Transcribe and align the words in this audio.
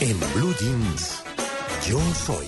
En 0.00 0.18
Blue 0.34 0.54
Jeans, 0.60 1.22
yo 1.88 1.98
soy. 2.14 2.46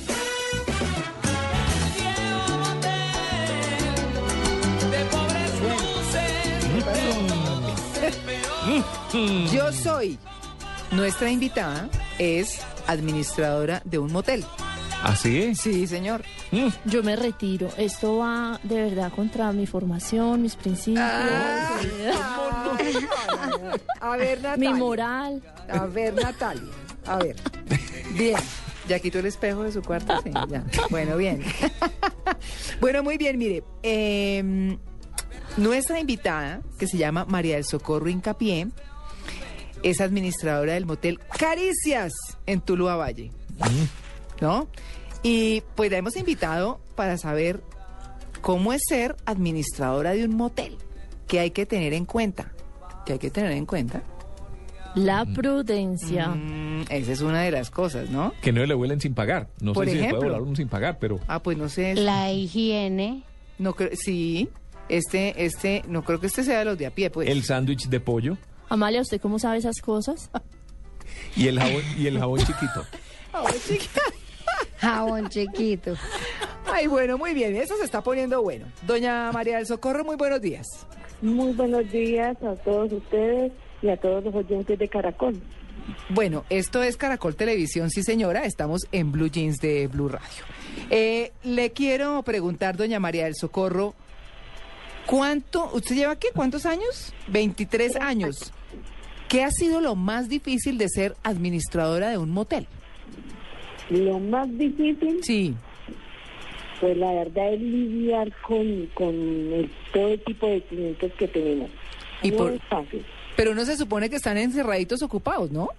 Yo 9.52 9.72
soy. 9.72 10.18
Nuestra 10.92 11.30
invitada 11.30 11.88
es 12.18 12.60
administradora 12.86 13.80
de 13.84 13.98
un 13.98 14.12
motel. 14.12 14.44
¿Así? 15.02 15.54
Sí, 15.54 15.86
señor. 15.86 16.22
Yo 16.84 17.02
me 17.02 17.16
retiro. 17.16 17.70
Esto 17.78 18.18
va 18.18 18.60
de 18.62 18.82
verdad 18.90 19.10
contra 19.14 19.50
mi 19.52 19.66
formación, 19.66 20.42
mis 20.42 20.56
principios, 20.56 21.04
A 24.00 24.16
ver, 24.16 24.38
mi 24.38 24.42
Natalia. 24.42 24.74
moral. 24.74 25.42
A 25.72 25.86
ver, 25.86 26.14
Natalia. 26.14 26.70
A 27.10 27.18
ver. 27.18 27.36
Bien. 28.16 28.36
Ya 28.88 28.98
quitó 28.98 29.18
el 29.18 29.26
espejo 29.26 29.62
de 29.64 29.72
su 29.72 29.82
cuarto. 29.82 30.20
Sí, 30.22 30.30
ya. 30.48 30.64
Bueno, 30.90 31.16
bien. 31.16 31.42
bueno, 32.80 33.02
muy 33.02 33.18
bien, 33.18 33.36
mire. 33.38 33.62
eh, 33.82 34.76
nuestra 35.56 35.98
invitada, 35.98 36.62
que 36.78 36.86
se 36.86 36.96
llama 36.96 37.24
María 37.24 37.56
del 37.56 37.64
Socorro 37.64 38.08
Incapié, 38.08 38.68
es 39.82 40.00
administradora 40.00 40.74
del 40.74 40.86
motel 40.86 41.18
Caricias 41.38 42.12
en 42.46 42.60
Tuluá 42.60 42.96
Valle. 42.96 43.32
¿No? 44.40 44.68
Y 45.22 45.62
pues 45.74 45.90
la 45.90 45.98
hemos 45.98 46.16
invitado 46.16 46.80
para 46.94 47.18
saber 47.18 47.62
cómo 48.40 48.72
es 48.72 48.82
ser 48.88 49.16
administradora 49.26 50.12
de 50.12 50.24
un 50.24 50.36
motel. 50.36 50.78
¿Qué 51.26 51.40
hay 51.40 51.50
que 51.50 51.66
tener 51.66 51.92
en 51.92 52.06
cuenta? 52.06 52.52
¿Qué 53.04 53.14
hay 53.14 53.18
que 53.18 53.30
tener 53.30 53.52
en 53.52 53.66
cuenta? 53.66 54.02
La 54.94 55.24
prudencia. 55.24 56.28
Mm, 56.28 56.82
esa 56.90 57.12
es 57.12 57.20
una 57.20 57.42
de 57.42 57.50
las 57.50 57.70
cosas, 57.70 58.10
¿no? 58.10 58.32
Que 58.42 58.52
no 58.52 58.64
le 58.64 58.74
vuelen 58.74 59.00
sin 59.00 59.14
pagar. 59.14 59.48
No 59.60 59.72
Por 59.72 59.84
sé 59.84 59.92
si 59.92 59.96
se 59.98 60.02
ejemplo. 60.04 60.18
puede 60.20 60.30
volar 60.32 60.46
uno 60.46 60.56
sin 60.56 60.68
pagar, 60.68 60.98
pero 60.98 61.20
Ah, 61.28 61.42
pues 61.42 61.56
no 61.56 61.68
sé. 61.68 61.94
La 61.94 62.32
higiene. 62.32 63.22
No 63.58 63.74
creo, 63.74 63.90
sí. 63.94 64.48
Este, 64.88 65.44
este, 65.44 65.84
no 65.86 66.02
creo 66.02 66.18
que 66.20 66.26
este 66.26 66.42
sea 66.42 66.58
de 66.60 66.64
los 66.64 66.76
de 66.78 66.86
a 66.86 66.90
pie, 66.90 67.10
pues. 67.10 67.28
el 67.28 67.44
sándwich 67.44 67.88
de 67.88 68.00
pollo 68.00 68.36
Amalia, 68.68 69.00
¿usted 69.02 69.20
cómo 69.20 69.38
sabe 69.38 69.58
esas 69.58 69.80
cosas? 69.80 70.30
y 71.36 71.46
el 71.46 71.60
jabón, 71.60 71.82
y 71.96 72.06
el 72.08 72.18
jabón 72.18 72.40
chiquito. 72.40 72.84
Jabón 74.78 75.28
chiquito. 75.28 75.94
Ay, 76.72 76.86
bueno, 76.86 77.18
muy 77.18 77.34
bien. 77.34 77.54
Eso 77.56 77.76
se 77.76 77.84
está 77.84 78.00
poniendo 78.02 78.42
bueno. 78.42 78.66
Doña 78.86 79.30
María 79.32 79.56
del 79.58 79.66
Socorro, 79.66 80.04
muy 80.04 80.16
buenos 80.16 80.40
días. 80.40 80.66
Muy 81.22 81.52
buenos 81.52 81.90
días 81.92 82.36
a 82.42 82.54
todos 82.56 82.90
ustedes 82.92 83.52
y 83.82 83.88
a 83.88 83.96
todos 83.96 84.22
los 84.24 84.34
oyentes 84.34 84.78
de 84.78 84.88
Caracol. 84.88 85.34
Bueno, 86.10 86.44
esto 86.50 86.82
es 86.82 86.96
Caracol 86.96 87.34
Televisión, 87.36 87.90
sí 87.90 88.02
señora. 88.02 88.44
Estamos 88.44 88.86
en 88.92 89.10
Blue 89.12 89.28
Jeans 89.30 89.58
de 89.60 89.86
Blue 89.88 90.08
Radio. 90.08 90.44
Eh, 90.90 91.32
le 91.44 91.70
quiero 91.72 92.22
preguntar, 92.22 92.76
doña 92.76 93.00
María 93.00 93.24
del 93.24 93.34
Socorro, 93.34 93.94
¿cuánto, 95.06 95.70
usted 95.72 95.96
lleva 95.96 96.16
qué? 96.16 96.28
¿Cuántos 96.34 96.66
años? 96.66 97.12
23 97.28 97.96
años. 97.96 98.52
¿Qué 99.28 99.44
ha 99.44 99.50
sido 99.50 99.80
lo 99.80 99.94
más 99.94 100.28
difícil 100.28 100.76
de 100.78 100.88
ser 100.88 101.14
administradora 101.22 102.10
de 102.10 102.18
un 102.18 102.30
motel? 102.30 102.66
Lo 103.88 104.18
más 104.18 104.48
difícil, 104.58 105.20
Sí. 105.22 105.54
pues 106.80 106.96
la 106.96 107.12
verdad 107.12 107.54
es 107.54 107.60
lidiar 107.60 108.32
con, 108.42 108.86
con 108.94 109.08
el- 109.14 109.70
todo 109.92 110.08
el 110.08 110.20
tipo 110.22 110.46
de 110.48 110.62
clientes 110.62 111.12
que 111.14 111.28
tenemos. 111.28 111.70
Y 112.22 112.30
no 112.30 112.36
por- 112.36 112.52
es 112.52 112.62
fácil. 112.68 113.04
Pero 113.40 113.52
uno 113.52 113.64
se 113.64 113.74
supone 113.74 114.10
que 114.10 114.16
están 114.16 114.36
encerraditos 114.36 115.00
ocupados, 115.00 115.50
¿no? 115.50 115.70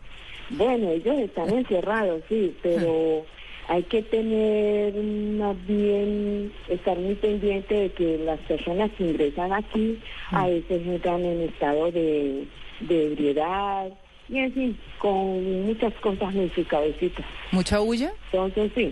Bueno, 0.49 0.89
ellos 0.89 1.15
están 1.19 1.47
encerrados, 1.51 2.23
sí, 2.27 2.57
pero 2.63 3.23
hay 3.67 3.83
que 3.83 4.01
tener 4.01 4.95
más 4.95 5.55
bien, 5.67 6.51
estar 6.69 6.97
muy 6.97 7.13
pendiente 7.13 7.75
de 7.75 7.91
que 7.91 8.17
las 8.17 8.39
personas 8.39 8.89
que 8.97 9.03
ingresan 9.03 9.53
aquí 9.53 9.99
a 10.31 10.47
veces 10.47 10.87
entran 10.87 11.23
en 11.23 11.41
estado 11.41 11.91
de, 11.91 12.47
de 12.79 13.05
ebriedad 13.11 13.91
y 14.27 14.39
en 14.39 14.53
fin, 14.53 14.79
con 14.97 15.67
muchas 15.67 15.93
cosas 16.01 16.33
en 16.33 16.51
su 16.55 16.65
cabecita. 16.65 17.21
Mucha 17.51 17.77
bulla. 17.77 18.11
Entonces, 18.31 18.71
sí. 18.73 18.91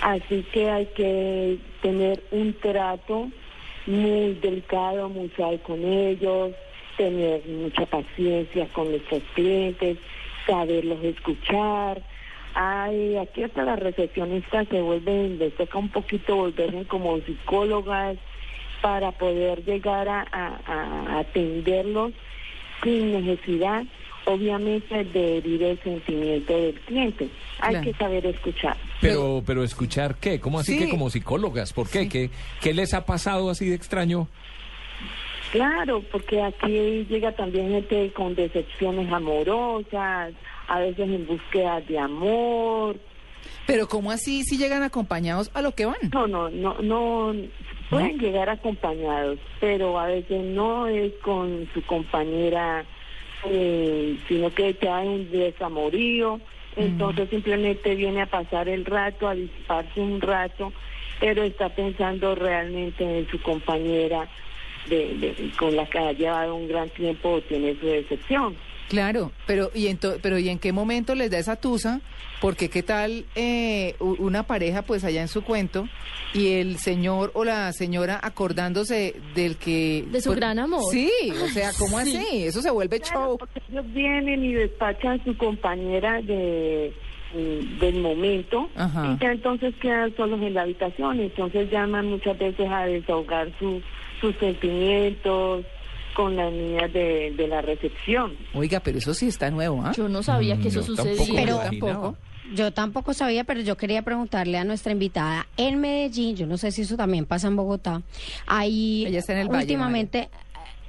Así 0.00 0.42
que 0.54 0.70
hay 0.70 0.86
que 0.96 1.58
tener 1.82 2.22
un 2.30 2.54
trato 2.62 3.28
muy 3.86 4.38
delicado, 4.40 5.10
muy 5.10 5.30
suave 5.36 5.58
con 5.58 5.84
ellos, 5.84 6.54
tener 7.04 7.40
mucha 7.46 7.86
paciencia 7.86 8.66
con 8.74 8.90
nuestros 8.90 9.22
clientes, 9.34 9.96
saberlos 10.46 11.02
escuchar. 11.02 12.02
Ay, 12.54 13.16
aquí 13.16 13.42
hasta 13.42 13.64
las 13.64 13.78
recepcionistas 13.78 14.68
se 14.68 14.82
vuelven, 14.82 15.38
les 15.38 15.54
toca 15.56 15.78
un 15.78 15.88
poquito 15.88 16.36
volverse 16.36 16.84
como 16.86 17.18
psicólogas 17.20 18.18
para 18.82 19.12
poder 19.12 19.64
llegar 19.64 20.08
a, 20.08 20.26
a- 20.30 20.60
a 20.66 21.18
atenderlos 21.20 22.12
sin 22.82 23.12
necesidad, 23.12 23.82
obviamente, 24.26 25.04
de 25.04 25.38
herir 25.38 25.62
el 25.62 25.78
sentimiento 25.82 26.54
del 26.54 26.74
cliente. 26.80 27.28
Hay 27.60 27.70
Claro. 27.76 27.84
que 27.84 27.94
saber 27.94 28.26
escuchar. 28.26 28.76
Pero, 29.00 29.42
pero 29.46 29.64
escuchar 29.64 30.16
qué? 30.16 30.38
¿Cómo 30.38 30.58
así 30.58 30.72
Sí. 30.74 30.78
que 30.84 30.90
como 30.90 31.08
psicólogas? 31.08 31.72
¿Por 31.72 31.88
qué? 31.88 32.08
¿Qué, 32.10 32.28
qué 32.60 32.74
les 32.74 32.92
ha 32.92 33.06
pasado 33.06 33.48
así 33.48 33.68
de 33.70 33.74
extraño? 33.74 34.28
Claro, 35.50 36.02
porque 36.12 36.40
aquí 36.42 37.06
llega 37.08 37.32
también 37.32 37.70
gente 37.70 38.12
con 38.12 38.34
decepciones 38.36 39.12
amorosas, 39.12 40.32
a 40.68 40.78
veces 40.78 41.08
en 41.08 41.26
búsqueda 41.26 41.80
de 41.80 41.98
amor. 41.98 42.96
Pero 43.66 43.88
¿cómo 43.88 44.12
así 44.12 44.44
si 44.44 44.58
llegan 44.58 44.82
acompañados 44.82 45.50
a 45.54 45.62
lo 45.62 45.72
que 45.72 45.86
van? 45.86 45.96
No, 46.12 46.28
no, 46.28 46.48
no, 46.50 46.80
no, 46.80 47.34
pueden 47.88 48.18
llegar 48.18 48.48
acompañados, 48.48 49.38
pero 49.58 49.98
a 49.98 50.06
veces 50.06 50.40
no 50.44 50.86
es 50.86 51.12
con 51.22 51.68
su 51.74 51.82
compañera, 51.82 52.84
eh, 53.44 54.18
sino 54.28 54.54
que 54.54 54.76
ya 54.80 54.98
hay 54.98 55.08
un 55.08 55.30
desamorío, 55.30 56.40
entonces 56.76 57.28
simplemente 57.28 57.96
viene 57.96 58.22
a 58.22 58.26
pasar 58.26 58.68
el 58.68 58.84
rato, 58.84 59.28
a 59.28 59.34
disiparse 59.34 60.00
un 60.00 60.20
rato, 60.20 60.72
pero 61.18 61.42
está 61.42 61.68
pensando 61.70 62.36
realmente 62.36 63.18
en 63.18 63.28
su 63.28 63.42
compañera 63.42 64.28
de, 64.88 65.14
de- 65.18 65.52
con 65.58 65.74
la 65.76 65.86
que 65.86 65.98
ha 65.98 66.12
llevado 66.12 66.54
un 66.54 66.68
gran 66.68 66.88
tiempo 66.90 67.40
tiene 67.48 67.76
su 67.80 67.86
decepción. 67.86 68.54
Claro, 68.88 69.30
pero 69.46 69.70
¿y, 69.74 69.86
ento- 69.86 70.18
pero 70.20 70.38
¿y 70.38 70.48
en 70.48 70.58
qué 70.58 70.72
momento 70.72 71.14
les 71.14 71.30
da 71.30 71.38
esa 71.38 71.56
tusa? 71.56 72.00
Porque 72.40 72.70
qué 72.70 72.82
tal 72.82 73.24
eh, 73.36 73.94
una 74.00 74.44
pareja 74.44 74.82
pues 74.82 75.04
allá 75.04 75.20
en 75.20 75.28
su 75.28 75.42
cuento 75.44 75.86
y 76.32 76.54
el 76.54 76.78
señor 76.78 77.30
o 77.34 77.44
la 77.44 77.70
señora 77.72 78.18
acordándose 78.20 79.14
del 79.34 79.56
que... 79.58 80.04
De 80.10 80.20
su 80.22 80.32
gran 80.32 80.58
amor. 80.58 80.80
Sí, 80.90 81.10
o 81.44 81.48
sea, 81.48 81.70
¿cómo 81.78 81.98
así? 81.98 82.44
Eso 82.44 82.62
se 82.62 82.70
vuelve 82.70 82.98
Claro, 83.00 83.20
show. 83.26 83.38
porque 83.38 83.60
ellos 83.70 83.84
vienen 83.92 84.42
y 84.44 84.54
despachan 84.54 85.20
a 85.20 85.24
su 85.24 85.36
compañera 85.36 86.20
de 86.22 86.92
mm, 87.34 87.78
del 87.78 88.00
momento 88.00 88.70
Ajá. 88.74 89.14
y 89.18 89.22
ya 89.22 89.32
entonces 89.32 89.74
quedan 89.80 90.16
solos 90.16 90.40
en 90.42 90.54
la 90.54 90.62
habitación 90.62 91.20
entonces 91.20 91.70
llaman 91.70 92.06
muchas 92.06 92.36
veces 92.38 92.66
a 92.70 92.86
desahogar 92.86 93.52
su- 93.58 93.82
sus 94.20 94.36
sentimientos 94.36 95.64
con 96.14 96.36
las 96.36 96.52
niñas 96.52 96.92
de, 96.92 97.32
de 97.36 97.46
la 97.48 97.62
recepción 97.62 98.36
Oiga, 98.54 98.80
pero 98.80 98.98
eso 98.98 99.14
sí 99.14 99.28
está 99.28 99.50
nuevo, 99.50 99.82
¿ah? 99.84 99.92
Yo 99.96 100.08
no 100.08 100.22
sabía 100.22 100.56
que 100.58 100.68
eso 100.68 100.80
Yo 100.84 100.94
tampoco 100.94 101.18
sucedía. 101.18 101.40
Pero- 101.44 101.58
tampoco. 101.58 102.16
Yo 102.52 102.72
tampoco 102.72 103.14
sabía, 103.14 103.44
pero 103.44 103.60
yo 103.60 103.76
quería 103.76 104.02
preguntarle 104.02 104.58
a 104.58 104.64
nuestra 104.64 104.90
invitada 104.90 105.46
en 105.56 105.80
Medellín, 105.80 106.34
yo 106.34 106.46
no 106.48 106.56
sé 106.58 106.72
si 106.72 106.82
eso 106.82 106.96
también 106.96 107.24
pasa 107.24 107.46
en 107.46 107.54
Bogotá, 107.54 108.02
hay 108.48 109.06
Ella 109.06 109.20
está 109.20 109.34
en 109.34 109.38
el 109.38 109.48
Valle, 109.48 109.60
últimamente 109.60 110.30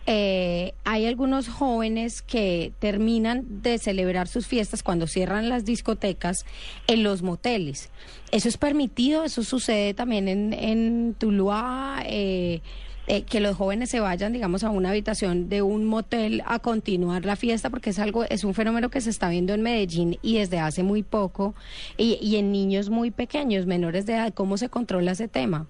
eh, 0.07 0.73
hay 0.83 1.05
algunos 1.05 1.47
jóvenes 1.47 2.23
que 2.23 2.71
terminan 2.79 3.61
de 3.61 3.77
celebrar 3.77 4.27
sus 4.27 4.47
fiestas 4.47 4.81
cuando 4.81 5.05
cierran 5.05 5.49
las 5.49 5.63
discotecas 5.63 6.45
en 6.87 7.03
los 7.03 7.21
moteles. 7.21 7.91
¿Eso 8.31 8.49
es 8.49 8.57
permitido? 8.57 9.23
¿Eso 9.23 9.43
sucede 9.43 9.93
también 9.93 10.27
en, 10.27 10.53
en 10.53 11.13
Tuluá? 11.19 12.01
Eh, 12.07 12.61
eh, 13.07 13.24
que 13.24 13.39
los 13.39 13.56
jóvenes 13.56 13.89
se 13.89 14.00
vayan, 14.00 14.33
digamos, 14.33 14.63
a 14.63 14.69
una 14.69 14.89
habitación 14.92 15.50
de 15.50 15.62
un 15.62 15.86
motel 15.86 16.44
a 16.45 16.59
continuar 16.59 17.25
la 17.25 17.36
fiesta, 17.36 17.69
porque 17.69 17.89
es 17.89 18.00
algo, 18.00 18.24
es 18.25 18.44
un 18.44 18.53
fenómeno 18.53 18.89
que 18.89 19.01
se 19.01 19.09
está 19.09 19.30
viendo 19.30 19.53
en 19.53 19.62
Medellín 19.62 20.18
y 20.21 20.38
desde 20.38 20.59
hace 20.59 20.83
muy 20.83 21.03
poco, 21.03 21.56
y, 21.98 22.36
en 22.36 22.51
niños 22.51 22.89
muy 22.89 23.12
pequeños, 23.12 23.65
menores 23.65 24.06
de 24.06 24.13
edad. 24.13 24.33
¿Cómo 24.33 24.57
se 24.57 24.69
controla 24.69 25.12
ese 25.12 25.27
tema? 25.27 25.68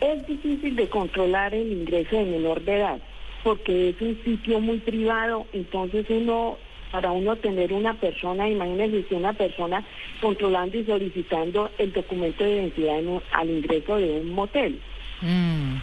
Es 0.00 0.26
difícil 0.26 0.76
de 0.76 0.88
controlar 0.88 1.54
el 1.54 1.72
ingreso 1.72 2.16
de 2.16 2.24
menor 2.24 2.64
de 2.64 2.76
edad 2.76 2.98
porque 3.42 3.90
es 3.90 4.00
un 4.00 4.18
sitio 4.24 4.60
muy 4.60 4.78
privado, 4.78 5.46
entonces 5.52 6.06
uno, 6.10 6.58
para 6.90 7.12
uno 7.12 7.36
tener 7.36 7.72
una 7.72 7.94
persona, 7.94 8.48
imagínense 8.48 9.04
si 9.08 9.14
una 9.14 9.32
persona 9.32 9.84
controlando 10.20 10.76
y 10.76 10.84
solicitando 10.84 11.70
el 11.78 11.92
documento 11.92 12.44
de 12.44 12.56
identidad 12.56 12.98
en 12.98 13.20
al 13.32 13.50
ingreso 13.50 13.96
de 13.96 14.20
un 14.20 14.30
motel. 14.32 14.80
Mm. 15.20 15.76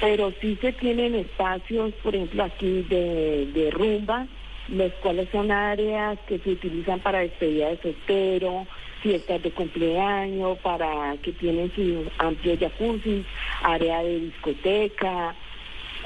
Pero 0.00 0.32
sí 0.40 0.56
se 0.60 0.72
tienen 0.72 1.14
espacios, 1.14 1.92
por 2.02 2.14
ejemplo, 2.14 2.44
aquí 2.44 2.82
de, 2.88 3.50
de 3.52 3.70
rumba, 3.70 4.26
los 4.68 4.92
cuales 4.94 5.28
son 5.32 5.50
áreas 5.50 6.18
que 6.28 6.38
se 6.38 6.50
utilizan 6.50 7.00
para 7.00 7.20
despedida 7.20 7.70
de 7.70 7.78
soltero, 7.78 8.66
fiestas 9.02 9.42
de 9.42 9.50
cumpleaños, 9.50 10.58
para 10.58 11.16
que 11.22 11.32
tienen 11.32 11.72
su 11.74 12.04
amplio 12.18 12.56
jacuzzi, 12.58 13.24
área 13.62 14.02
de 14.02 14.20
discoteca. 14.20 15.34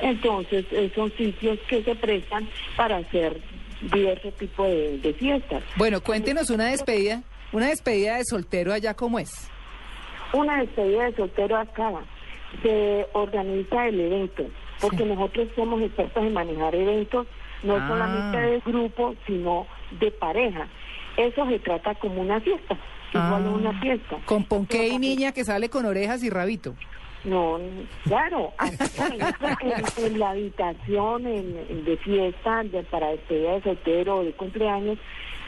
Entonces, 0.00 0.64
son 0.94 1.12
sitios 1.12 1.58
que 1.68 1.82
se 1.82 1.94
prestan 1.94 2.48
para 2.76 2.96
hacer 2.96 3.36
diversos 3.92 4.34
tipos 4.34 4.68
de, 4.68 4.98
de 4.98 5.12
fiestas. 5.14 5.62
Bueno, 5.76 6.00
cuéntenos 6.00 6.48
una 6.50 6.66
despedida, 6.66 7.22
una 7.52 7.68
despedida 7.68 8.16
de 8.16 8.24
soltero 8.24 8.72
allá 8.72 8.94
cómo 8.94 9.18
es. 9.18 9.50
Una 10.32 10.60
despedida 10.60 11.04
de 11.04 11.16
soltero 11.16 11.58
acá 11.58 11.90
se 12.62 13.06
organiza 13.12 13.88
el 13.88 14.00
evento, 14.00 14.44
porque 14.80 15.04
nosotros 15.04 15.48
somos 15.56 15.80
expertos 15.82 16.22
en 16.22 16.32
manejar 16.32 16.74
eventos, 16.74 17.26
no 17.62 17.76
Ah. 17.76 17.88
solamente 17.88 18.38
de 18.38 18.60
grupo, 18.60 19.14
sino 19.26 19.66
de 20.00 20.10
pareja. 20.10 20.66
Eso 21.16 21.46
se 21.48 21.58
trata 21.60 21.94
como 21.96 22.20
una 22.20 22.40
fiesta, 22.40 22.76
igual 23.12 23.32
a 23.32 23.46
Ah. 23.46 23.50
una 23.54 23.80
fiesta. 23.80 24.16
Con 24.24 24.44
ponqué 24.44 24.88
y 24.88 24.98
niña 24.98 25.32
que 25.32 25.44
sale 25.44 25.68
con 25.68 25.84
orejas 25.86 26.22
y 26.24 26.30
rabito. 26.30 26.74
No, 27.24 27.60
claro, 28.02 28.52
en, 29.60 30.04
en 30.06 30.18
la 30.18 30.30
habitación 30.30 31.26
en- 31.26 31.56
en 31.68 31.84
de 31.84 31.96
fiesta 31.98 32.64
de, 32.64 32.82
para 32.82 33.10
despedida 33.10 33.52
de 33.54 33.62
soltero 33.62 34.16
o 34.18 34.24
de 34.24 34.32
cumpleaños 34.32 34.98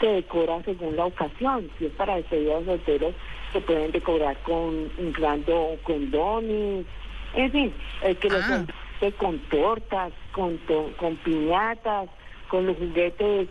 se 0.01 0.07
decora 0.07 0.63
según 0.65 0.95
la 0.97 1.07
ocasión. 1.07 1.69
Si 1.79 1.87
es 1.87 1.93
para 1.93 2.15
despedida 2.17 2.61
de 2.61 2.65
solteros, 2.67 3.15
se 3.55 3.61
pueden 3.63 3.91
decorar 3.93 4.37
con 4.43 4.91
inflando 4.99 5.79
condones, 5.85 6.85
en 7.35 7.51
fin, 7.51 7.73
el 8.03 8.17
que 8.19 8.29
los 8.29 8.43
Ah. 8.43 8.65
con 9.19 9.39
tortas, 9.51 10.13
con, 10.33 10.59
to- 10.67 10.91
con 10.99 11.17
piñatas, 11.17 12.09
con 12.49 12.67
los 12.67 12.77
juguetes 12.77 13.49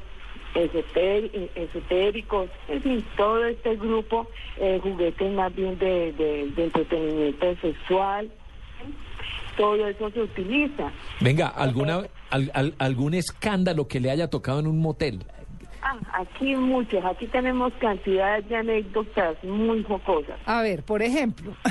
esotéri- 0.56 1.50
esotéricos, 1.56 2.50
en 2.68 2.82
fin, 2.82 3.06
todo 3.18 3.44
este 3.46 3.76
grupo, 3.76 4.28
eh, 4.58 4.80
juguetes 4.82 5.32
más 5.34 5.54
bien 5.56 5.78
de, 5.80 6.12
de- 6.14 6.48
de 6.56 6.64
entretenimiento 6.66 7.56
sexual, 7.62 8.30
todo 9.58 9.88
eso 9.88 10.10
se 10.12 10.22
utiliza. 10.22 10.92
Venga, 11.20 11.48
¿alguna, 11.48 12.02
al- 12.30 12.52
al- 12.54 12.74
¿algún 12.80 13.14
escándalo 13.14 13.88
que 13.88 14.00
le 14.00 14.10
haya 14.12 14.30
tocado 14.30 14.60
en 14.60 14.68
un 14.68 14.80
motel? 14.80 15.20
Ah, 15.94 16.22
aquí 16.22 16.56
muchos, 16.56 17.04
aquí 17.06 17.28
tenemos 17.28 17.74
cantidades 17.74 18.48
de 18.50 18.56
anécdotas 18.56 19.44
muy 19.44 19.84
jocosas. 19.84 20.40
A 20.46 20.62
ver, 20.62 20.84
por 20.84 21.02
ejemplo. 21.02 21.54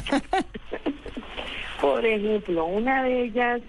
Por 1.81 2.07
ejemplo, 2.07 2.65
una 2.67 3.03
de 3.03 3.25
ellas 3.25 3.61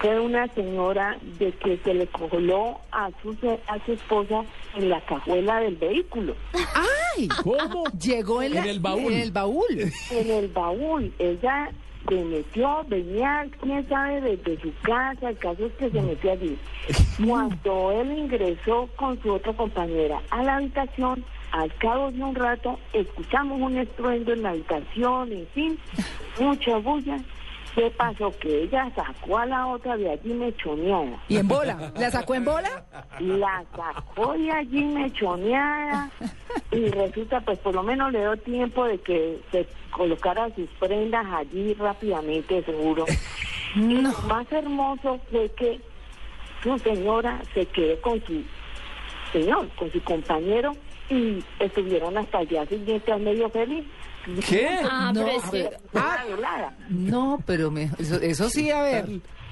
fue 0.00 0.18
una 0.18 0.48
señora 0.48 1.16
de 1.38 1.52
que 1.52 1.78
se 1.84 1.94
le 1.94 2.08
coló 2.08 2.80
a 2.90 3.08
su, 3.22 3.36
a 3.68 3.84
su 3.86 3.92
esposa 3.92 4.42
en 4.74 4.88
la 4.88 5.00
cajuela 5.02 5.60
del 5.60 5.76
vehículo. 5.76 6.34
¡Ay! 6.74 7.28
¿Cómo? 7.44 7.84
Llegó 8.02 8.42
en, 8.42 8.56
el 8.56 8.80
baúl. 8.80 9.12
En 9.12 9.20
el 9.20 9.30
baúl. 9.30 9.92
en 10.10 10.30
el 10.30 10.48
baúl. 10.48 11.14
Ella 11.20 11.70
se 12.10 12.24
metió, 12.24 12.84
venía, 12.88 13.46
quién 13.62 13.88
sabe, 13.88 14.20
desde 14.20 14.60
su 14.60 14.72
casa, 14.82 15.30
el 15.30 15.38
caso 15.38 15.66
es 15.66 15.72
que 15.74 15.90
se 15.90 16.02
metió 16.02 16.32
allí. 16.32 16.58
Cuando 17.26 17.92
él 17.92 18.18
ingresó 18.18 18.88
con 18.96 19.20
su 19.22 19.32
otra 19.32 19.52
compañera 19.52 20.20
a 20.30 20.42
la 20.42 20.56
habitación, 20.56 21.24
al 21.52 21.72
cabo 21.76 22.10
de 22.10 22.22
un 22.22 22.34
rato, 22.34 22.78
escuchamos 22.92 23.60
un 23.60 23.78
estruendo 23.78 24.32
en 24.32 24.42
la 24.42 24.50
habitación, 24.50 25.32
en 25.32 25.46
fin, 25.48 25.78
mucha 26.40 26.76
bulla. 26.78 27.20
¿Qué 27.74 27.90
pasó? 27.96 28.32
Que 28.40 28.64
ella 28.64 28.90
sacó 28.94 29.38
a 29.38 29.46
la 29.46 29.66
otra 29.68 29.96
de 29.96 30.10
allí 30.10 30.32
mechoneada. 30.32 31.22
¿Y 31.28 31.36
en 31.36 31.46
bola? 31.46 31.92
¿La 31.96 32.10
sacó 32.10 32.34
en 32.34 32.44
bola? 32.44 32.84
La 33.20 33.64
sacó 33.76 34.32
de 34.32 34.50
allí 34.50 34.84
mechoneada 34.84 36.10
y 36.72 36.86
resulta, 36.88 37.40
pues 37.40 37.58
por 37.60 37.74
lo 37.74 37.82
menos 37.82 38.12
le 38.12 38.20
dio 38.20 38.36
tiempo 38.38 38.84
de 38.84 38.98
que 38.98 39.40
se 39.52 39.66
colocara 39.90 40.52
sus 40.54 40.68
prendas 40.80 41.26
allí 41.32 41.74
rápidamente, 41.74 42.62
seguro. 42.64 43.04
Y 43.76 44.00
lo 44.00 44.12
más 44.22 44.50
hermoso 44.50 45.20
fue 45.30 45.48
que 45.52 45.80
su 46.62 46.76
señora 46.80 47.40
se 47.54 47.66
quedó 47.66 48.00
con 48.00 48.20
su 48.26 48.42
señor, 49.32 49.68
con 49.76 49.90
su 49.92 50.02
compañero 50.02 50.72
y 51.08 51.42
estuvieron 51.58 52.16
hasta 52.18 52.40
el 52.40 52.48
día 52.48 52.66
siguiente 52.66 53.12
al 53.12 53.20
medio 53.20 53.48
feliz. 53.50 53.84
¿Qué? 54.48 54.68
Ah, 54.88 55.12
No, 55.14 55.24
pero 55.24 55.36
es 55.38 55.50
que- 55.50 55.70
Una 55.92 56.24
velada. 56.24 56.76
No, 56.88 57.42
pero 57.46 57.70
me- 57.70 57.90
eso, 57.98 58.16
eso 58.16 58.48
sí, 58.50 58.70
a 58.70 58.82
ver. 58.82 59.06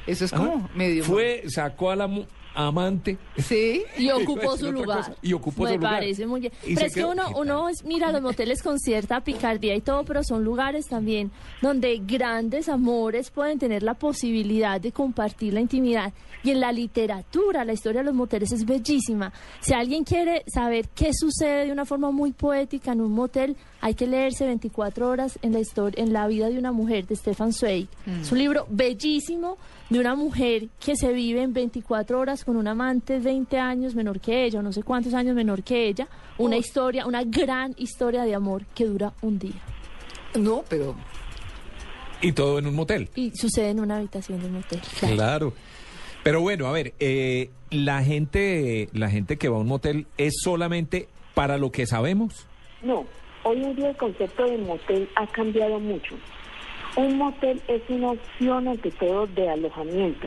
Eso 0.06 0.24
es 0.24 0.32
como 0.32 0.62
Ah, 0.64 0.70
medio. 0.74 1.04
Fue, 1.04 1.42
sacó 1.48 1.90
a 1.90 1.96
la 1.96 2.06
mu- 2.06 2.24
amante. 2.54 3.18
Sí. 3.36 3.82
Y 3.98 4.10
ocupó 4.10 4.56
su 4.56 4.72
lugar. 4.72 4.98
cosa. 4.98 5.14
Y 5.22 5.32
ocupó 5.32 5.62
Me 5.64 5.70
su 5.70 5.74
lugar. 5.76 5.92
parece 5.92 6.26
muy 6.26 6.40
bien. 6.40 6.52
Y 6.66 6.74
Pero 6.74 6.86
es 6.86 6.94
que 6.94 7.04
uno, 7.04 7.26
¿Qué 7.28 7.34
uno 7.40 7.66
mira 7.84 8.10
los 8.10 8.20
moteles 8.22 8.62
con 8.62 8.78
cierta 8.80 9.20
picardía 9.20 9.74
y 9.76 9.80
todo, 9.80 10.04
pero 10.04 10.24
son 10.24 10.42
lugares 10.44 10.86
también 10.86 11.30
donde 11.62 12.00
grandes 12.04 12.68
amores 12.68 13.30
pueden 13.30 13.58
tener 13.58 13.82
la 13.82 13.94
posibilidad 13.94 14.80
de 14.80 14.90
compartir 14.92 15.52
la 15.52 15.60
intimidad. 15.60 16.12
Y 16.42 16.50
en 16.50 16.60
la 16.60 16.72
literatura, 16.72 17.64
la 17.64 17.74
historia 17.74 18.00
de 18.00 18.06
los 18.06 18.14
moteles 18.14 18.50
es 18.52 18.64
bellísima. 18.64 19.32
Si 19.60 19.74
alguien 19.74 20.02
quiere 20.04 20.42
saber 20.52 20.88
qué 20.94 21.10
sucede 21.12 21.66
de 21.66 21.72
una 21.72 21.84
forma 21.84 22.10
muy 22.10 22.32
poética 22.32 22.92
en 22.92 23.02
un 23.02 23.12
motel, 23.12 23.56
hay 23.80 23.94
que 23.94 24.06
leerse 24.06 24.46
24 24.46 25.08
horas 25.08 25.38
en 25.42 25.52
la 25.52 25.60
historia, 25.60 26.02
en 26.02 26.12
la 26.12 26.26
vida 26.26 26.48
de 26.48 26.58
una 26.58 26.72
mujer 26.72 27.06
de 27.06 27.16
Stefan 27.16 27.52
Zweig. 27.52 27.88
Es 28.20 28.32
un 28.32 28.38
libro 28.38 28.66
bellísimo 28.68 29.56
de 29.88 30.00
una 30.00 30.14
mujer 30.14 30.68
que 30.84 30.96
se 30.96 31.12
vive 31.12 31.42
en 31.42 31.52
24 31.52 32.18
horas 32.18 32.44
con 32.44 32.56
un 32.56 32.66
amante 32.66 33.18
20 33.18 33.58
años 33.58 33.94
menor 33.94 34.20
que 34.20 34.44
ella, 34.44 34.60
o 34.60 34.62
no 34.62 34.72
sé 34.72 34.82
cuántos 34.82 35.14
años 35.14 35.34
menor 35.34 35.62
que 35.62 35.86
ella. 35.88 36.08
Una 36.38 36.56
historia, 36.56 37.06
una 37.06 37.22
gran 37.24 37.74
historia 37.78 38.24
de 38.24 38.34
amor 38.34 38.64
que 38.74 38.84
dura 38.84 39.12
un 39.22 39.38
día. 39.38 39.62
No, 40.34 40.64
pero. 40.68 40.96
Y 42.20 42.32
todo 42.32 42.58
en 42.58 42.66
un 42.66 42.74
motel. 42.74 43.08
Y 43.14 43.30
sucede 43.34 43.70
en 43.70 43.80
una 43.80 43.98
habitación 43.98 44.40
de 44.40 44.46
un 44.46 44.54
motel. 44.54 44.80
claro. 44.98 45.16
Claro. 45.16 45.52
Pero 46.24 46.40
bueno, 46.40 46.66
a 46.66 46.72
ver, 46.72 46.94
eh, 46.98 47.50
la 47.70 48.02
gente, 48.02 48.88
la 48.92 49.08
gente 49.08 49.38
que 49.38 49.48
va 49.48 49.56
a 49.56 49.60
un 49.60 49.68
motel 49.68 50.06
es 50.18 50.34
solamente 50.42 51.08
para 51.34 51.58
lo 51.58 51.70
que 51.70 51.86
sabemos. 51.86 52.46
No, 52.82 53.06
hoy 53.48 53.64
en 53.64 53.76
día 53.76 53.90
el 53.90 53.96
concepto 53.96 54.44
de 54.44 54.58
motel 54.58 55.08
ha 55.16 55.26
cambiado 55.26 55.78
mucho. 55.80 56.14
Un 56.96 57.16
motel 57.18 57.60
es 57.68 57.82
una 57.88 58.10
opción 58.12 58.68
ante 58.68 58.90
todo 58.92 59.26
de 59.28 59.48
alojamiento. 59.48 60.26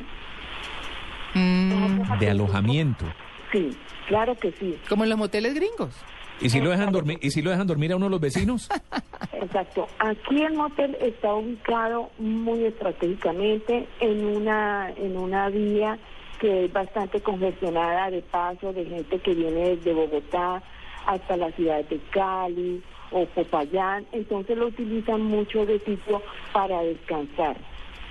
mm, 1.34 2.20
De 2.20 2.30
alojamiento. 2.30 3.06
Sí, 3.51 3.70
claro 4.08 4.36
que 4.36 4.51
sí. 4.54 4.78
como 4.88 5.04
en 5.04 5.10
los 5.10 5.20
moteles 5.20 5.54
gringos. 5.54 5.96
¿Y 6.40 6.50
si 6.50 6.60
lo 6.60 6.72
dejan 6.72 6.92
dormir, 6.92 7.20
y 7.22 7.30
si 7.30 7.44
lo 7.44 7.51
dejan 7.51 7.68
dormir 7.68 7.92
a 7.92 7.98
uno 7.98 8.06
de 8.06 8.12
los 8.12 8.20
vecinos? 8.20 8.68
Exacto. 9.34 9.88
Aquí 10.00 10.42
el 10.42 10.54
motel 10.56 10.98
está 11.00 11.36
ubicado 11.36 12.10
muy 12.18 12.63
estratégicamente 12.66 13.88
en 14.00 14.25
una 14.25 14.90
en 14.98 15.18
una 15.18 15.50
vía 15.50 16.00
que 16.40 16.66
es 16.66 16.74
bastante 16.74 17.22
congestionada 17.22 18.10
de 18.10 18.22
paso 18.24 18.74
de 18.74 18.86
gente 18.86 19.20
que 19.20 19.36
viene 19.36 19.75
desde 19.75 19.94
Bogotá 19.94 20.63
hasta 21.06 21.38
la 21.38 21.51
ciudad 21.51 21.84
de 21.86 22.00
Cali 22.10 22.82
o 23.12 23.25
Popayán. 23.25 24.06
Entonces 24.12 24.58
lo 24.58 24.68
utilizan 24.68 25.22
mucho 25.22 25.65
de 25.65 25.80
sitio 25.80 26.22
para 26.53 26.82
descansar 26.84 27.58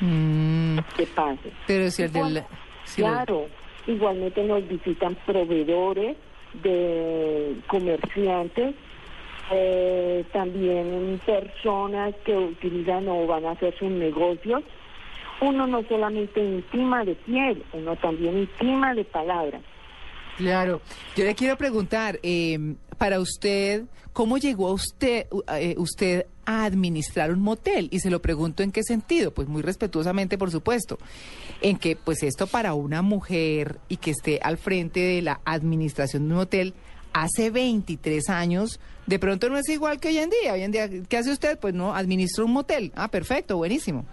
Mm, 0.01 0.79
de 0.97 1.07
paso. 1.15 1.49
pero 1.67 1.91
si 1.91 2.03
el 2.05 2.13
del. 2.13 2.43
Si 2.85 3.03
claro, 3.03 3.47
igualmente 3.87 4.43
nos 4.45 4.67
visitan 4.67 5.15
proveedores 5.27 6.17
de 6.63 7.55
comerciantes, 7.67 8.75
eh, 9.53 10.25
también 10.33 11.21
personas 11.27 12.15
que 12.25 12.35
utilizan 12.37 13.07
o 13.09 13.27
van 13.27 13.45
a 13.45 13.51
hacer 13.53 13.77
sus 13.79 13.91
negocios. 13.91 14.63
Uno 15.43 15.67
no 15.67 15.83
solamente 15.89 16.41
intima 16.43 17.05
de 17.05 17.15
piel, 17.15 17.63
uno 17.73 17.97
también 17.97 18.39
intima 18.39 18.95
de 18.95 19.05
palabras. 19.05 19.63
Claro. 20.37 20.81
Yo 21.17 21.25
le 21.25 21.35
quiero 21.35 21.57
preguntar, 21.57 22.19
eh, 22.23 22.75
para 22.99 23.21
usted, 23.21 23.85
¿cómo 24.13 24.39
llegó 24.39 24.73
usted, 24.73 25.27
eh, 25.55 25.75
usted 25.79 26.27
a 26.51 26.65
administrar 26.65 27.31
un 27.31 27.41
motel. 27.41 27.89
Y 27.93 28.01
se 28.01 28.11
lo 28.11 28.21
pregunto 28.21 28.63
en 28.63 28.73
qué 28.73 28.83
sentido. 28.83 29.33
Pues 29.33 29.49
muy 29.49 29.63
respetuosamente, 29.63 30.37
por 30.37 30.51
supuesto. 30.51 30.99
En 31.61 31.79
que, 31.79 31.95
pues 31.97 32.23
esto 32.25 32.49
para 32.49 32.75
una 32.75 33.03
mujer 33.03 33.79
y 33.89 33.99
que 33.99 34.11
esté 34.11 34.41
al 34.43 34.59
frente 34.59 35.01
de 35.01 35.23
la 35.23 35.41
administración 35.45 36.27
de 36.27 36.35
un 36.35 36.39
motel 36.39 36.75
hace 37.13 37.51
23 37.51 38.29
años, 38.29 38.81
de 39.07 39.19
pronto 39.19 39.49
no 39.49 39.59
es 39.59 39.69
igual 39.69 40.01
que 40.01 40.09
hoy 40.09 40.19
en 40.19 40.31
día. 40.31 40.55
Hoy 40.55 40.63
en 40.63 40.73
día, 40.73 40.89
¿qué 41.09 41.17
hace 41.17 41.31
usted? 41.31 41.59
Pues 41.59 41.73
no, 41.73 41.95
administra 41.95 42.45
un 42.45 42.53
motel. 42.53 42.93
Ah, 42.97 43.09
perfecto, 43.09 43.57
buenísimo. 43.57 44.05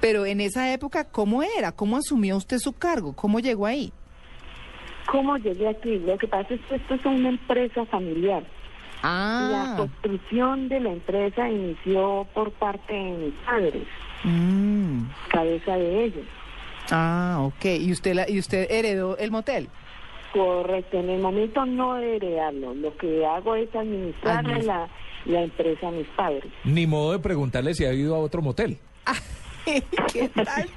Pero 0.00 0.26
en 0.26 0.42
esa 0.42 0.70
época, 0.72 1.04
¿cómo 1.04 1.42
era? 1.42 1.72
¿Cómo 1.72 1.96
asumió 1.96 2.36
usted 2.36 2.58
su 2.58 2.74
cargo? 2.74 3.14
¿Cómo 3.14 3.40
llegó 3.40 3.64
ahí? 3.64 3.92
¿Cómo 5.06 5.36
llegué 5.38 5.68
aquí? 5.68 5.98
Lo 6.00 6.18
que 6.18 6.26
pasa 6.28 6.54
es 6.54 6.60
que 6.68 6.76
esto 6.76 6.94
es 6.94 7.04
una 7.06 7.28
empresa 7.30 7.84
familiar. 7.86 8.42
La 9.02 9.08
Ah, 9.72 9.74
construcción 9.76 10.68
de 10.68 10.80
la 10.80 10.90
empresa 10.90 11.48
inició 11.48 12.26
por 12.34 12.50
parte 12.52 12.92
de 12.92 13.10
mis 13.26 13.34
padres, 13.44 13.86
mm, 14.24 15.02
cabeza 15.28 15.76
de 15.76 16.04
ellos. 16.06 16.24
ah, 16.90 17.38
ok. 17.42 17.64
¿Y 17.80 17.92
usted, 17.92 18.14
la, 18.14 18.28
¿Y 18.28 18.38
usted 18.38 18.66
heredó 18.70 19.16
el 19.18 19.30
motel? 19.30 19.68
Correcto, 20.32 20.98
en 20.98 21.10
el 21.10 21.20
momento 21.20 21.64
no 21.66 21.94
de 21.94 22.16
heredarlo, 22.16 22.74
lo 22.74 22.96
que 22.96 23.24
hago 23.24 23.54
es 23.54 23.72
administrarle 23.74 24.54
Administra- 24.54 24.88
la, 25.26 25.32
la 25.32 25.42
empresa 25.42 25.88
a 25.88 25.90
mis 25.92 26.06
padres. 26.08 26.44
Ni 26.64 26.86
modo 26.86 27.12
de 27.12 27.18
preguntarle 27.20 27.74
si 27.74 27.84
ha 27.84 27.92
ido 27.92 28.14
a 28.14 28.18
otro 28.18 28.42
motel. 28.42 28.78
¿Qué 30.12 30.28
tal? 30.28 30.70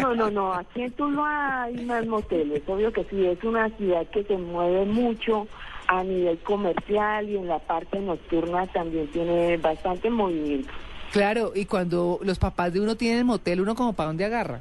No, 0.00 0.14
no, 0.14 0.30
no, 0.30 0.52
aquí 0.52 0.82
en 0.82 0.92
Tuluá 0.92 1.62
hay 1.62 1.84
más 1.84 2.06
moteles, 2.06 2.62
obvio 2.66 2.92
que 2.92 3.04
sí, 3.04 3.24
es 3.24 3.42
una 3.44 3.68
ciudad 3.76 4.06
que 4.08 4.24
se 4.24 4.36
mueve 4.36 4.84
mucho 4.84 5.46
a 5.86 6.02
nivel 6.02 6.38
comercial 6.38 7.28
y 7.28 7.36
en 7.36 7.48
la 7.48 7.58
parte 7.58 8.00
nocturna 8.00 8.66
también 8.68 9.08
tiene 9.08 9.56
bastante 9.56 10.10
movimiento. 10.10 10.70
Claro, 11.12 11.52
y 11.54 11.64
cuando 11.64 12.20
los 12.22 12.38
papás 12.38 12.72
de 12.72 12.80
uno 12.80 12.96
tienen 12.96 13.26
motel, 13.26 13.60
uno 13.60 13.74
como 13.74 13.92
para 13.92 14.08
dónde 14.08 14.24
agarra. 14.24 14.60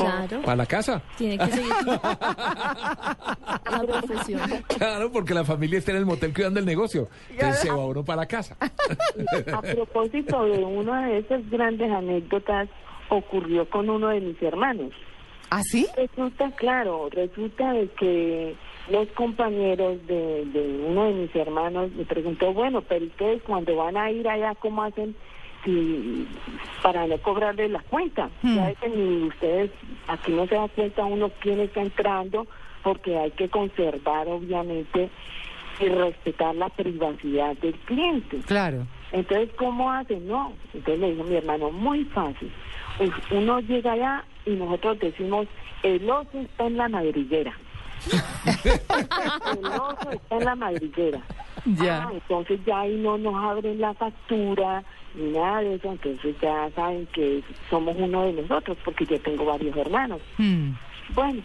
Claro, 0.00 0.42
¿Para 0.42 0.56
la 0.56 0.66
casa? 0.66 1.02
tiene 1.16 1.38
que 1.38 1.46
seguir 1.46 1.72
la 1.86 3.82
profesión. 3.86 4.40
Claro, 4.68 5.12
porque 5.12 5.34
la 5.34 5.44
familia 5.44 5.78
está 5.78 5.92
en 5.92 5.98
el 5.98 6.06
motel 6.06 6.32
cuidando 6.34 6.60
el 6.60 6.66
negocio. 6.66 7.08
Entonces 7.30 7.60
se 7.60 7.70
va 7.70 7.84
uno 7.86 8.04
para 8.04 8.22
la 8.22 8.26
casa. 8.26 8.56
A 9.52 9.62
propósito 9.62 10.44
de 10.44 10.64
una 10.64 11.06
de 11.06 11.18
esas 11.18 11.48
grandes 11.50 11.90
anécdotas, 11.90 12.68
ocurrió 13.08 13.68
con 13.68 13.90
uno 13.90 14.08
de 14.08 14.20
mis 14.20 14.40
hermanos. 14.42 14.92
¿Ah, 15.50 15.62
sí? 15.64 15.86
Resulta, 15.96 16.50
claro, 16.52 17.08
resulta 17.10 17.72
de 17.72 17.88
que 17.98 18.54
los 18.88 19.08
compañeros 19.08 19.98
de, 20.06 20.44
de 20.46 20.84
uno 20.86 21.06
de 21.06 21.14
mis 21.14 21.34
hermanos 21.34 21.90
me 21.92 22.04
preguntó, 22.04 22.52
bueno, 22.52 22.82
pero 22.82 23.04
ustedes 23.06 23.42
cuando 23.42 23.74
van 23.76 23.96
a 23.96 24.10
ir 24.12 24.28
allá, 24.28 24.54
¿cómo 24.60 24.84
hacen 24.84 25.16
si, 25.64 26.26
para 26.82 27.06
no 27.06 27.18
cobrarle 27.18 27.68
la 27.68 27.80
cuenta? 27.80 28.30
Hmm. 28.42 28.56
Ya 28.56 28.74
que 28.74 28.88
ni 28.88 29.28
ustedes, 29.28 29.70
aquí 30.08 30.32
no 30.32 30.46
se 30.46 30.54
da 30.54 30.68
cuenta 30.68 31.04
uno 31.04 31.30
quién 31.40 31.60
está 31.60 31.82
entrando, 31.82 32.46
porque 32.82 33.18
hay 33.18 33.30
que 33.32 33.48
conservar, 33.48 34.28
obviamente, 34.28 35.10
y 35.80 35.88
respetar 35.88 36.54
la 36.54 36.68
privacidad 36.68 37.56
del 37.58 37.74
cliente. 37.80 38.38
Claro. 38.46 38.86
Entonces, 39.12 39.50
¿cómo 39.56 39.90
hacen? 39.90 40.26
No. 40.28 40.52
Entonces 40.74 41.00
le 41.00 41.12
dijo 41.12 41.24
mi 41.24 41.36
hermano, 41.36 41.70
muy 41.70 42.04
fácil. 42.04 42.52
Pues, 42.98 43.10
Uno 43.30 43.60
llega 43.60 43.92
allá 43.92 44.24
y 44.46 44.50
nosotros 44.50 44.98
decimos, 45.00 45.46
el 45.82 46.08
oso 46.08 46.38
está 46.38 46.66
en 46.66 46.76
la 46.76 46.88
madriguera. 46.88 47.52
el 49.56 49.66
oso 49.66 50.10
está 50.10 50.36
en 50.36 50.44
la 50.44 50.54
madriguera. 50.54 51.20
Ya. 51.64 52.04
Ah, 52.04 52.10
entonces 52.12 52.60
ya 52.64 52.80
ahí 52.80 52.96
no 52.96 53.18
nos 53.18 53.34
abren 53.34 53.80
la 53.80 53.94
factura 53.94 54.82
ni 55.14 55.32
nada 55.32 55.60
de 55.60 55.74
eso, 55.74 55.90
entonces 55.92 56.36
ya 56.40 56.70
saben 56.74 57.06
que 57.12 57.42
somos 57.68 57.96
uno 57.98 58.24
de 58.26 58.32
nosotros, 58.34 58.76
porque 58.84 59.04
yo 59.06 59.20
tengo 59.20 59.44
varios 59.44 59.76
hermanos. 59.76 60.20
Hmm. 60.38 60.72
Bueno, 61.14 61.42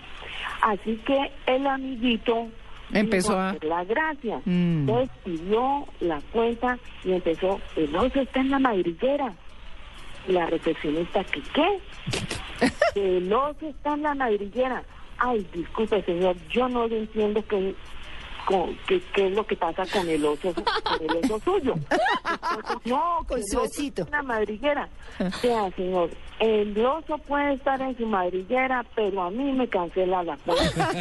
así 0.61 0.95
que 1.05 1.31
el 1.47 1.65
amiguito 1.67 2.47
Empezó 2.93 3.37
a- 3.37 3.49
hacer 3.49 3.63
la 3.63 3.83
gracia. 3.83 4.37
Mm. 4.45 4.81
Entonces 4.87 5.09
pidió 5.23 5.85
la 6.01 6.21
cuenta 6.31 6.77
y 7.03 7.13
empezó, 7.13 7.59
el 7.75 7.95
oso 7.95 8.21
está 8.21 8.41
en 8.41 8.51
la 8.51 8.59
madriguera. 8.59 9.33
La 10.27 10.45
recepcionista, 10.47 11.23
¿qué 11.23 11.41
qué? 11.53 11.79
el 12.95 13.31
oso 13.33 13.67
está 13.67 13.93
en 13.95 14.03
la 14.03 14.13
madriguera. 14.15 14.83
Ay, 15.17 15.45
disculpe 15.53 16.01
señor, 16.03 16.35
yo 16.49 16.67
no 16.69 16.87
le 16.87 16.99
entiendo 16.99 17.43
qué, 17.47 17.73
con- 18.45 18.75
qué, 18.87 19.01
qué 19.13 19.27
es 19.27 19.33
lo 19.33 19.45
que 19.45 19.55
pasa 19.55 19.83
con 19.91 20.07
el 20.09 20.23
oso, 20.25 20.53
con 20.53 21.09
el 21.09 21.17
oso 21.23 21.39
suyo. 21.39 21.75
No, 22.85 23.25
Con 23.27 23.43
su 23.43 23.59
osito. 23.59 24.07
la 24.11 24.21
madriguera. 24.21 24.87
Vea, 25.41 25.71
señor, 25.75 26.09
el 26.39 26.85
oso 26.85 27.17
puede 27.19 27.53
estar 27.53 27.81
en 27.81 27.97
su 27.97 28.05
madriguera, 28.05 28.85
pero 28.95 29.23
a 29.23 29.31
mí 29.31 29.51
me 29.53 29.67
cancela 29.67 30.23
la 30.23 30.37
cuenta. 30.37 30.89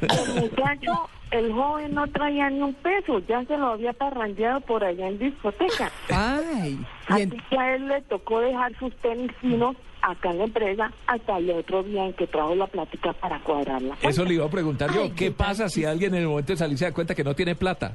El, 0.00 0.40
muchacho, 0.40 1.10
el 1.30 1.52
joven 1.52 1.94
no 1.94 2.06
traía 2.06 2.48
ni 2.48 2.62
un 2.62 2.72
peso, 2.74 3.18
ya 3.28 3.44
se 3.44 3.56
lo 3.58 3.72
había 3.72 3.92
parrandeado 3.92 4.60
por 4.62 4.82
allá 4.82 5.08
en 5.08 5.18
discoteca. 5.18 5.90
Ay. 6.10 6.80
Así 7.06 7.28
que 7.50 7.58
a 7.58 7.74
él 7.74 7.86
le 7.88 8.00
tocó 8.02 8.40
dejar 8.40 8.74
sus 8.78 8.94
tenis 8.96 9.30
finos 9.42 9.76
acá 10.02 10.30
en 10.30 10.38
la 10.38 10.44
empresa 10.44 10.92
hasta 11.06 11.38
el 11.38 11.50
otro 11.50 11.82
día 11.82 12.06
en 12.06 12.12
que 12.14 12.26
trajo 12.26 12.54
la 12.54 12.66
plática 12.66 13.12
para 13.14 13.38
cuadrarla. 13.40 13.96
Eso 14.02 14.24
le 14.24 14.34
iba 14.34 14.46
a 14.46 14.50
preguntar 14.50 14.92
yo. 14.94 15.02
Ay, 15.04 15.10
¿Qué 15.10 15.30
pasa 15.30 15.68
si 15.68 15.84
alguien 15.84 16.14
en 16.14 16.22
el 16.22 16.28
momento 16.28 16.52
de 16.52 16.56
salir 16.58 16.78
se 16.78 16.84
da 16.86 16.92
cuenta 16.92 17.14
que 17.14 17.24
no 17.24 17.34
tiene 17.34 17.54
plata? 17.54 17.94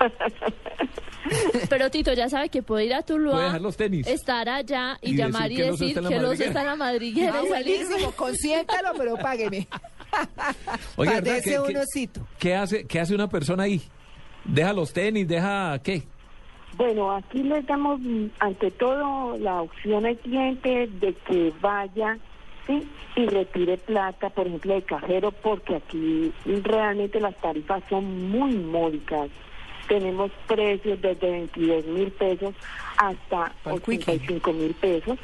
Pero 1.68 1.90
Tito 1.90 2.12
ya 2.12 2.28
sabe 2.28 2.48
que 2.48 2.62
puede 2.62 2.86
ir 2.86 2.94
a 2.94 3.02
Tuluá, 3.02 3.32
Puede 3.32 3.44
dejar 3.44 3.60
los 3.60 3.76
tenis. 3.76 4.06
estar 4.06 4.48
allá 4.48 4.98
y, 5.00 5.12
Y 5.12 5.16
llamar 5.16 5.48
decir 5.48 5.64
y 5.64 5.70
decir 5.70 5.94
que 5.94 6.00
madriguera. 6.00 6.44
está 6.46 6.60
en 6.62 6.66
la 6.66 6.76
madriguera 6.76 7.34
Ah, 7.38 7.42
buenísimo, 7.46 8.10
consiéntalo, 8.16 8.88
pero 8.96 9.16
págueme. 9.16 9.68
Oye, 10.96 11.10
¿verdad? 11.10 11.24
Padece 11.42 11.58
¿Qué-. 11.94 12.08
¿Qué 12.38 12.54
hace, 12.54 12.84
¿Qué 12.86 12.98
hace 13.00 13.14
una 13.14 13.28
persona 13.28 13.64
ahí? 13.64 13.80
¿Deja 14.44 14.72
los 14.72 14.92
tenis? 14.92 15.28
¿Deja 15.28 15.78
qué? 15.82 16.02
Bueno, 16.76 17.10
aquí 17.12 17.42
les 17.42 17.66
damos 17.66 18.00
mm, 18.00 18.26
ante 18.38 18.70
todo 18.70 19.36
la 19.38 19.62
opción 19.62 20.06
al 20.06 20.16
cliente 20.18 20.86
de 20.86 21.14
que 21.14 21.52
vaya 21.60 22.18
¿sí? 22.66 22.86
y 23.16 23.26
retire 23.26 23.76
plata, 23.78 24.30
por 24.30 24.46
ejemplo, 24.46 24.74
de 24.74 24.82
cajero, 24.82 25.32
porque 25.32 25.76
aquí 25.76 26.32
realmente 26.62 27.20
las 27.20 27.36
tarifas 27.36 27.82
son 27.88 28.30
muy 28.30 28.56
módicas. 28.56 29.28
Tenemos 29.88 30.30
precios 30.46 31.00
desde 31.00 31.30
22 31.30 31.86
mil 31.86 32.10
pesos 32.12 32.54
hasta 32.96 33.52
Pa'l 33.64 33.82
quickie. 33.82 34.12
85 34.12 34.52
mil 34.52 34.74
pesos. 34.74 35.18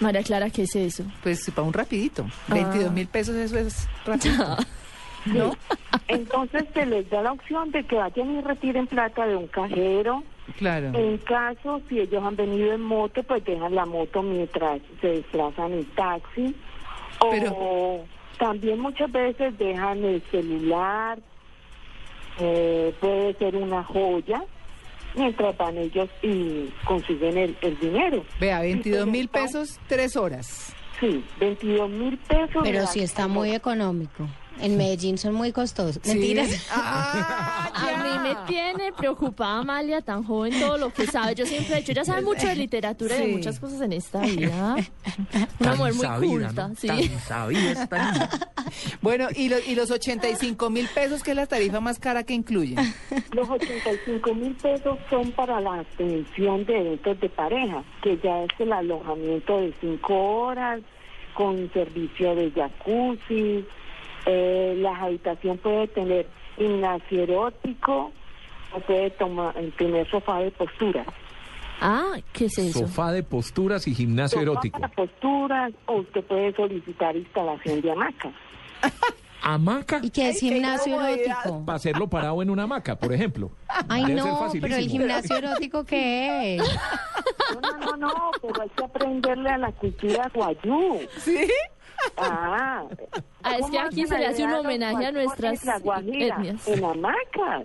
María 0.00 0.22
Clara, 0.22 0.50
¿qué 0.50 0.62
es 0.62 0.76
eso? 0.76 1.04
Pues 1.22 1.50
para 1.50 1.66
un 1.66 1.72
rapidito. 1.72 2.26
Ah. 2.48 2.54
22 2.54 2.92
mil 2.92 3.06
pesos, 3.06 3.36
eso 3.36 3.58
es 3.58 3.88
rápido. 4.04 4.56
¿no? 5.26 5.52
Entonces 6.08 6.64
se 6.72 6.86
les 6.86 7.08
da 7.10 7.22
la 7.22 7.32
opción 7.32 7.70
de 7.70 7.84
que 7.84 7.96
vayan 7.96 8.36
y 8.36 8.40
retiren 8.40 8.86
plata 8.86 9.26
de 9.26 9.36
un 9.36 9.46
cajero. 9.48 10.22
Claro. 10.56 10.90
En 10.94 11.18
caso, 11.18 11.80
si 11.88 12.00
ellos 12.00 12.22
han 12.24 12.36
venido 12.36 12.72
en 12.72 12.80
moto, 12.80 13.22
pues 13.22 13.44
dejan 13.44 13.74
la 13.74 13.84
moto 13.86 14.22
mientras 14.22 14.80
se 15.00 15.08
desplazan 15.08 15.72
en 15.72 15.84
taxi. 15.94 16.54
O 17.20 17.30
Pero- 17.30 18.04
también 18.38 18.78
muchas 18.80 19.10
veces 19.10 19.56
dejan 19.58 20.04
el 20.04 20.22
celular, 20.30 21.18
eh, 22.38 22.94
puede 23.00 23.34
ser 23.34 23.56
una 23.56 23.82
joya, 23.84 24.42
mientras 25.16 25.56
van 25.56 25.76
ellos 25.76 26.08
y 26.22 26.68
consiguen 26.84 27.36
el, 27.36 27.56
el 27.60 27.78
dinero. 27.80 28.24
Vea, 28.38 28.60
22 28.60 29.06
mil 29.06 29.22
Entonces, 29.22 29.52
pesos, 29.76 29.80
tres 29.88 30.16
horas. 30.16 30.74
Sí, 31.00 31.24
22 31.40 31.90
mil 31.90 32.16
pesos. 32.18 32.62
Pero 32.62 32.86
sí 32.86 33.00
está 33.00 33.28
muy 33.28 33.52
económico. 33.52 34.26
En 34.60 34.76
Medellín 34.76 35.18
son 35.18 35.34
muy 35.34 35.52
costosos. 35.52 36.00
¿Sí? 36.02 36.10
Mentiras. 36.10 36.66
Ah, 36.70 37.70
A 37.74 38.02
mí 38.02 38.28
me 38.28 38.34
tiene 38.46 38.92
preocupada 38.92 39.58
Amalia, 39.60 40.00
tan 40.00 40.24
joven, 40.24 40.58
todo 40.60 40.76
lo 40.78 40.92
que 40.92 41.06
sabe. 41.06 41.34
Yo 41.34 41.46
siempre 41.46 41.76
he 41.76 41.80
dicho, 41.80 41.92
ella 41.92 42.04
sabe 42.04 42.22
mucho 42.22 42.46
de 42.46 42.56
literatura 42.56 43.16
y 43.16 43.26
de 43.28 43.32
muchas 43.34 43.60
cosas 43.60 43.80
en 43.82 43.92
esta 43.92 44.20
vida. 44.20 44.76
Una 45.60 45.74
mujer 45.76 45.94
muy 45.94 46.28
culta, 46.28 46.70
sí. 46.76 46.88
Bueno, 49.00 49.28
y, 49.34 49.48
lo- 49.48 49.58
y 49.66 49.74
los 49.74 49.90
85 49.90 50.70
mil 50.70 50.86
pesos, 50.88 51.22
que 51.22 51.30
es 51.30 51.36
la 51.36 51.46
tarifa 51.46 51.80
más 51.80 51.98
cara 51.98 52.22
que 52.24 52.34
incluye. 52.34 52.74
Los 53.32 53.48
85 53.48 54.34
mil 54.34 54.54
pesos 54.54 54.98
son 55.08 55.30
para 55.32 55.60
la 55.60 55.80
atención 55.80 56.64
de 56.66 56.78
eventos 56.78 57.20
de 57.20 57.28
pareja, 57.30 57.82
que 58.02 58.18
ya 58.22 58.42
es 58.42 58.50
el 58.58 58.72
alojamiento 58.72 59.58
de 59.58 59.74
cinco 59.80 60.14
horas, 60.14 60.80
con 61.34 61.70
servicio 61.72 62.34
de 62.34 62.50
jacuzzi. 62.50 63.64
Eh, 64.26 64.74
la 64.78 64.94
habitación 64.96 65.58
puede 65.58 65.88
tener 65.88 66.26
gimnasio 66.56 67.22
erótico 67.22 68.12
o 68.74 68.80
puede 68.80 69.10
tomar, 69.10 69.54
tener 69.76 70.08
sofá 70.10 70.40
de 70.40 70.50
postura. 70.50 71.04
Ah, 71.80 72.14
¿qué 72.32 72.46
es 72.46 72.58
eso? 72.58 72.80
Sofá 72.80 73.12
de 73.12 73.22
posturas 73.22 73.86
y 73.86 73.94
gimnasio 73.94 74.40
Sofá 74.40 74.50
erótico. 74.50 74.80
para 74.80 74.92
posturas 74.94 75.72
o 75.86 75.94
usted 76.00 76.24
puede 76.24 76.52
solicitar 76.54 77.16
instalación 77.16 77.80
de 77.80 77.92
hamacas. 77.92 78.32
hamaca 79.42 80.00
¿Y 80.02 80.10
qué 80.10 80.30
es 80.30 80.42
Ay, 80.42 80.50
gimnasio 80.50 81.00
erótico? 81.00 81.64
para 81.64 81.76
hacerlo 81.76 82.08
parado 82.08 82.42
en 82.42 82.50
una 82.50 82.64
hamaca, 82.64 82.96
por 82.96 83.12
ejemplo. 83.12 83.52
Ay, 83.88 84.04
Debe 84.06 84.16
no, 84.16 84.48
pero 84.60 84.76
el 84.76 84.88
gimnasio 84.88 85.36
erótico, 85.36 85.84
¿qué 85.84 86.56
es? 86.56 86.62
No, 87.54 87.60
no, 87.60 87.78
no, 87.78 87.96
no, 87.96 88.30
pero 88.42 88.62
hay 88.62 88.68
que 88.70 88.84
aprenderle 88.84 89.50
a 89.50 89.58
la 89.58 89.72
cultura 89.72 90.30
guayú. 90.34 91.00
¿Sí? 91.18 91.48
Ah, 92.16 92.84
Ah, 93.42 93.56
es 93.56 93.66
que 93.66 93.76
¿cómo 93.76 93.86
aquí 93.86 94.06
se 94.06 94.18
le 94.18 94.26
hace 94.26 94.44
un 94.44 94.52
homenaje 94.52 95.06
a 95.06 95.12
nuestras 95.12 95.64
etnias. 95.64 96.68
En 96.68 96.84
hamacas. 96.84 97.64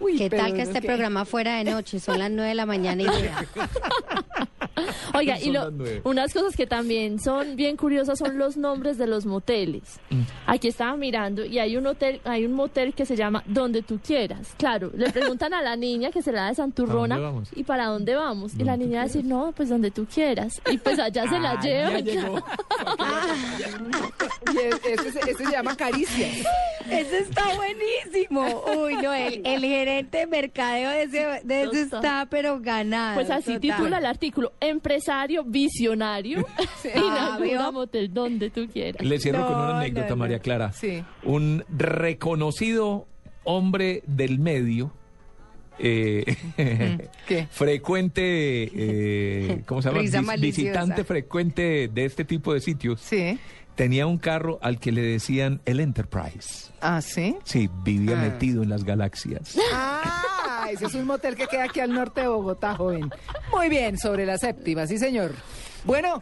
Uy, 0.00 0.16
¿Qué 0.16 0.30
tal 0.30 0.54
que 0.54 0.62
es 0.62 0.68
este 0.68 0.82
programa 0.82 1.24
fuera 1.24 1.56
de 1.56 1.64
noche? 1.64 1.98
Son 2.00 2.18
las 2.18 2.30
nueve 2.30 2.48
de 2.50 2.54
la 2.54 2.66
mañana 2.66 3.02
y 3.02 3.06
ya. 3.06 3.44
Oiga, 5.14 5.38
y 5.38 5.50
lo- 5.50 5.70
unas 6.04 6.32
cosas 6.32 6.56
que 6.56 6.66
también 6.66 7.18
son 7.20 7.56
bien 7.56 7.76
curiosas 7.76 8.18
son 8.18 8.38
los 8.38 8.56
nombres 8.56 8.98
de 8.98 9.06
los 9.06 9.26
moteles. 9.26 10.00
Mm. 10.10 10.20
Aquí 10.46 10.68
estaba 10.68 10.96
mirando 10.96 11.44
y 11.44 11.58
hay 11.58 11.76
un 11.76 11.86
hotel, 11.86 12.20
hay 12.24 12.44
un 12.44 12.52
motel 12.52 12.94
que 12.94 13.06
se 13.06 13.16
llama 13.16 13.42
Donde 13.46 13.82
tú 13.82 13.98
quieras. 14.04 14.54
Claro, 14.58 14.90
le 14.94 15.10
preguntan 15.12 15.54
a 15.54 15.62
la 15.62 15.76
niña 15.76 16.10
que 16.10 16.22
se 16.22 16.32
la 16.32 16.42
da 16.42 16.48
de 16.48 16.54
Santurrona 16.56 17.16
¿Para 17.16 17.20
dónde 17.26 17.32
vamos? 17.32 17.48
y 17.54 17.64
para 17.64 17.86
dónde 17.86 18.14
vamos. 18.14 18.52
Y 18.58 18.64
la 18.64 18.76
niña 18.76 18.96
va 18.98 19.02
a 19.02 19.06
decir, 19.06 19.24
no, 19.24 19.52
pues 19.56 19.68
donde 19.68 19.90
tú 19.90 20.06
quieras. 20.12 20.60
Y 20.70 20.78
pues 20.78 20.98
allá 20.98 21.28
se 21.28 21.38
la 21.38 21.50
Ah, 21.52 21.60
lleva. 21.60 21.90
ya 21.90 21.98
llegó. 22.00 22.44
Y 24.52 24.58
es- 24.58 24.80
este, 25.00 25.34
se- 25.34 25.50
llama 25.50 25.76
caricias. 25.76 26.46
Ese 26.88 27.18
está 27.18 27.44
buenísimo. 27.54 28.42
Uy, 28.76 28.94
no, 28.96 29.12
el, 29.12 29.42
el 29.44 29.60
gerente 29.60 30.18
de 30.18 30.26
mercadeo 30.26 30.90
de 30.90 31.02
ese, 31.04 31.40
de 31.44 31.62
ese 31.64 31.82
está, 31.82 32.26
pero 32.30 32.58
ganado. 32.60 33.14
Pues 33.14 33.30
así 33.30 33.54
total. 33.54 33.60
titula 33.60 33.98
el 33.98 34.06
artículo, 34.06 34.52
empresario 34.70 35.44
visionario, 35.44 36.46
inaugura 36.94 37.66
Ah, 37.66 37.70
motel 37.70 38.12
donde 38.12 38.50
tú 38.50 38.66
quieras. 38.72 39.04
Le 39.04 39.18
cierro 39.20 39.46
con 39.46 39.56
una 39.56 39.78
anécdota, 39.78 40.08
no, 40.08 40.10
no. 40.10 40.20
María 40.20 40.38
Clara. 40.38 40.72
Sí. 40.72 41.04
Un 41.24 41.64
reconocido 41.68 43.06
hombre 43.44 44.02
del 44.06 44.38
medio, 44.38 44.92
eh, 45.78 46.36
¿Qué? 47.26 47.46
frecuente, 47.50 48.22
eh, 48.74 49.62
¿cómo 49.66 49.80
se 49.82 49.88
llama? 49.88 50.00
Risa 50.02 50.18
Vis- 50.18 50.26
maliciosa. 50.26 50.62
visitante 50.80 51.04
frecuente 51.04 51.88
de 51.92 52.04
este 52.04 52.24
tipo 52.24 52.52
de 52.54 52.60
sitios. 52.60 53.00
Sí. 53.00 53.38
Tenía 53.76 54.06
un 54.06 54.18
carro 54.18 54.58
al 54.60 54.78
que 54.78 54.92
le 54.92 55.00
decían 55.00 55.62
el 55.64 55.80
Enterprise. 55.80 56.70
Ah, 56.82 57.00
¿sí? 57.00 57.36
Sí, 57.44 57.70
vivía 57.82 58.18
Ah. 58.20 58.28
metido 58.28 58.62
en 58.62 58.68
las 58.68 58.84
galaxias. 58.84 59.56
Ah, 59.72 60.49
es 60.72 60.94
un 60.94 61.06
motel 61.06 61.36
que 61.36 61.46
queda 61.46 61.64
aquí 61.64 61.80
al 61.80 61.92
norte 61.92 62.22
de 62.22 62.28
Bogotá, 62.28 62.74
joven. 62.74 63.10
Muy 63.52 63.68
bien, 63.68 63.98
sobre 63.98 64.24
la 64.26 64.38
séptima, 64.38 64.86
sí, 64.86 64.98
señor. 64.98 65.32
Bueno. 65.84 66.20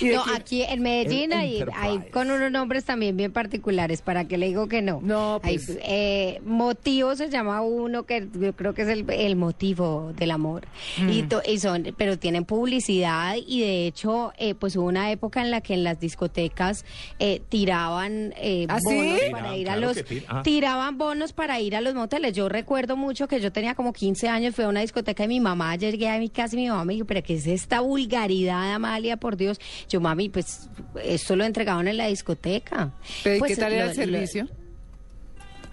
¿Y 0.00 0.08
de 0.08 0.16
No, 0.16 0.24
aquí 0.34 0.62
en 0.62 0.82
Medellín 0.82 1.32
El 1.32 1.38
hay, 1.38 1.64
hay 1.76 1.98
con 2.10 2.30
unos 2.30 2.50
nombres 2.50 2.84
también 2.84 3.16
bien 3.16 3.32
particulares, 3.32 4.02
para 4.02 4.26
que 4.26 4.38
le 4.38 4.46
digo 4.46 4.68
que 4.68 4.82
no. 4.82 5.00
No, 5.02 5.40
Hay, 5.42 5.56
pues. 5.58 5.78
eh, 5.82 6.40
motivo 6.44 7.14
se 7.16 7.28
llama 7.30 7.60
uno 7.62 8.04
que 8.04 8.28
yo 8.34 8.52
creo 8.54 8.74
que 8.74 8.82
es 8.82 8.88
el, 8.88 9.08
el 9.10 9.36
motivo 9.36 10.12
del 10.16 10.30
amor. 10.30 10.66
Mm. 10.98 11.08
Y, 11.10 11.22
to- 11.24 11.42
y 11.46 11.58
son, 11.58 11.94
pero 11.96 12.18
tienen 12.18 12.44
publicidad 12.44 13.36
y 13.46 13.60
de 13.60 13.86
hecho, 13.86 14.32
eh, 14.38 14.54
pues 14.54 14.76
hubo 14.76 14.86
una 14.86 15.10
época 15.10 15.40
en 15.42 15.50
la 15.50 15.60
que 15.60 15.74
en 15.74 15.84
las 15.84 16.00
discotecas 16.00 16.84
eh, 17.18 17.40
tiraban 17.48 18.34
eh, 18.36 18.66
¿Ah, 18.68 18.78
sí? 18.80 18.94
bonos 18.94 19.18
Tiraban, 19.20 19.32
para 19.42 19.56
ir 19.56 19.68
a 19.70 19.76
claro 19.76 19.92
los 19.94 20.04
ah. 20.28 20.42
tiraban 20.42 20.98
bonos 20.98 21.32
para 21.32 21.60
ir 21.60 21.76
a 21.76 21.80
los 21.80 21.94
moteles. 21.94 22.32
Yo 22.34 22.48
recuerdo 22.48 22.96
mucho 22.96 23.28
que 23.28 23.40
yo 23.40 23.52
tenía 23.52 23.74
como 23.74 23.92
15 23.92 24.28
años, 24.28 24.54
fui 24.54 24.64
a 24.64 24.68
una 24.68 24.80
discoteca 24.80 25.24
y 25.24 25.28
mi 25.28 25.40
mamá 25.40 25.76
llegué 25.76 26.08
a 26.08 26.18
mi 26.18 26.28
casa 26.28 26.56
y 26.56 26.60
mi 26.60 26.68
mamá 26.68 26.84
me 26.84 26.94
dijo, 26.94 27.06
pero 27.06 27.22
¿qué 27.22 27.34
es 27.34 27.46
esta 27.46 27.80
vulgaridad, 27.80 28.74
Amalia, 28.74 29.16
por 29.16 29.36
Dios? 29.36 29.41
Yo, 29.88 30.00
mami, 30.00 30.28
pues 30.28 30.68
esto 31.02 31.36
lo 31.36 31.44
entregaban 31.44 31.88
en 31.88 31.96
la 31.96 32.06
discoteca. 32.06 32.92
¿Pero 33.24 33.38
Pues, 33.38 33.52
qué 33.54 33.56
tal 33.60 33.72
era 33.72 33.82
el 33.84 33.88
lo- 33.90 33.94
servicio? 33.94 34.44
lo- 34.44 34.62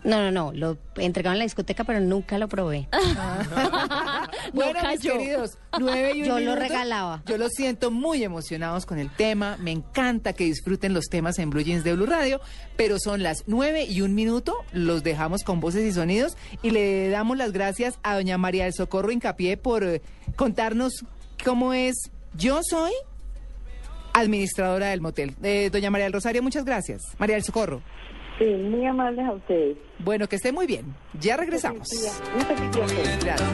no, 0.02 0.22
no, 0.22 0.32
no, 0.32 0.54
lo 0.54 0.78
entregaban 0.96 1.36
en 1.36 1.40
la 1.40 1.44
discoteca, 1.46 1.84
pero 1.84 2.00
nunca 2.00 2.38
lo 2.38 2.48
probé. 2.48 2.88
Bueno, 4.54 4.80
mis 4.90 5.02
queridos, 5.02 5.58
nueve 5.80 6.14
y 6.16 6.22
un 6.22 6.28
Yo 6.28 6.34
lo 6.36 6.40
minuto. 6.40 6.60
regalaba. 6.60 7.22
Yo 7.28 7.38
los 7.38 7.52
siento 7.54 7.92
muy 7.92 8.24
emocionados 8.24 8.86
con 8.86 8.98
el 8.98 9.10
tema. 9.12 9.58
Me 9.60 9.72
encanta 9.72 10.34
que 10.34 10.46
disfruten 10.46 10.94
los 10.94 11.06
temas 11.06 11.38
en 11.40 11.50
Blue 11.50 11.62
Jeans 11.62 11.84
de 11.84 11.94
Blue 11.94 12.06
Radio, 12.08 12.40
pero 12.78 12.98
son 13.00 13.22
las 13.22 13.44
nueve 13.46 13.84
y 13.86 14.02
un 14.02 14.16
minuto. 14.16 14.56
Los 14.72 15.04
dejamos 15.04 15.44
con 15.44 15.60
voces 15.60 15.84
y 15.86 15.92
sonidos 15.94 16.36
y 16.64 16.72
le 16.72 17.10
damos 17.10 17.38
las 17.38 17.52
gracias 17.52 18.00
a 18.02 18.16
doña 18.16 18.38
María 18.38 18.64
del 18.64 18.74
Socorro 18.74 19.12
Hincapié 19.12 19.58
por 19.58 19.84
eh, 19.84 20.02
contarnos 20.36 20.94
cómo 21.44 21.74
es. 21.74 21.96
Yo 22.36 22.62
soy 22.64 22.92
administradora 24.20 24.90
del 24.90 25.02
motel. 25.02 25.36
Eh, 25.44 25.70
doña 25.72 25.90
María 25.90 26.06
del 26.06 26.14
Rosario, 26.14 26.44
muchas 26.44 26.66
gracias. 26.66 27.02
María 27.18 27.36
del 27.36 27.44
Socorro. 27.44 27.82
Sí, 28.38 28.46
muy 28.46 28.86
amables 28.86 29.26
a 29.26 29.34
ustedes. 29.34 29.78
Bueno, 30.00 30.28
que 30.28 30.38
esté 30.38 30.52
muy 30.54 30.66
bien. 30.66 30.96
Ya 31.20 31.36
regresamos. 31.36 31.90
Un 32.36 32.42
feliz 32.42 32.72
día. 32.72 32.86
Gracias. 33.22 33.50